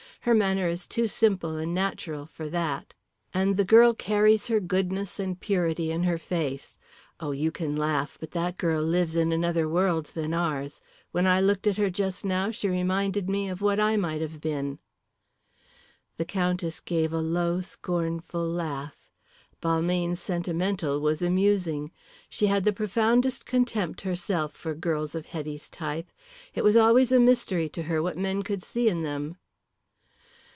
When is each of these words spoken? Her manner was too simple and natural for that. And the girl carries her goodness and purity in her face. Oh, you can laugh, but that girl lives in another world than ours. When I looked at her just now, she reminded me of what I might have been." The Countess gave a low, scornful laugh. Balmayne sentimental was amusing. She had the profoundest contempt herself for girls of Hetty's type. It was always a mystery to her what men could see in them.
Her 0.25 0.35
manner 0.35 0.67
was 0.69 0.85
too 0.85 1.07
simple 1.07 1.55
and 1.57 1.73
natural 1.73 2.27
for 2.27 2.47
that. 2.49 2.93
And 3.33 3.57
the 3.57 3.65
girl 3.65 3.95
carries 3.95 4.45
her 4.49 4.59
goodness 4.59 5.19
and 5.19 5.39
purity 5.39 5.89
in 5.89 6.03
her 6.03 6.19
face. 6.19 6.77
Oh, 7.19 7.31
you 7.31 7.49
can 7.51 7.75
laugh, 7.75 8.17
but 8.19 8.29
that 8.29 8.57
girl 8.59 8.83
lives 8.83 9.15
in 9.15 9.31
another 9.31 9.67
world 9.67 10.11
than 10.13 10.31
ours. 10.31 10.79
When 11.11 11.25
I 11.25 11.41
looked 11.41 11.65
at 11.65 11.77
her 11.77 11.89
just 11.89 12.23
now, 12.23 12.51
she 12.51 12.69
reminded 12.69 13.29
me 13.31 13.49
of 13.49 13.63
what 13.63 13.79
I 13.79 13.97
might 13.97 14.21
have 14.21 14.39
been." 14.39 14.77
The 16.17 16.25
Countess 16.25 16.79
gave 16.81 17.11
a 17.11 17.17
low, 17.19 17.59
scornful 17.61 18.47
laugh. 18.47 19.09
Balmayne 19.59 20.15
sentimental 20.15 20.99
was 20.99 21.23
amusing. 21.23 21.89
She 22.29 22.45
had 22.45 22.63
the 22.63 22.71
profoundest 22.73 23.47
contempt 23.47 24.01
herself 24.01 24.53
for 24.53 24.75
girls 24.75 25.15
of 25.15 25.25
Hetty's 25.25 25.67
type. 25.67 26.11
It 26.53 26.63
was 26.63 26.77
always 26.77 27.11
a 27.11 27.19
mystery 27.19 27.67
to 27.69 27.81
her 27.83 28.03
what 28.03 28.19
men 28.19 28.43
could 28.43 28.61
see 28.61 28.87
in 28.87 29.01
them. 29.01 29.37